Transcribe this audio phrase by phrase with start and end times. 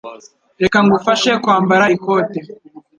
[0.61, 2.39] Reka ngufashe kwambara ikote.